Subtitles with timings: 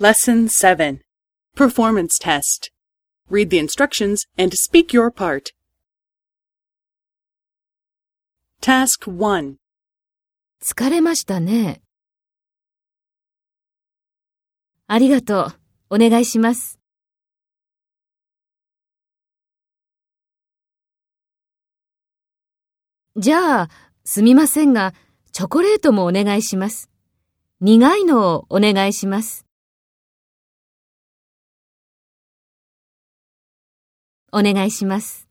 [0.00, 1.00] Lesson 7
[1.56, 2.70] Performance Test.
[3.28, 5.50] Read the instructions and speak your part.
[8.60, 9.56] Task 1.
[10.62, 11.82] 疲れましたね。
[14.86, 15.46] ありがと
[15.90, 15.96] う。
[15.96, 16.78] お願いします。
[23.16, 23.68] じゃあ、
[24.04, 24.94] すみませんが、
[25.32, 26.88] チョコレートもお願いします。
[27.60, 29.47] 苦いのをお願いします。
[34.32, 35.27] お願いします。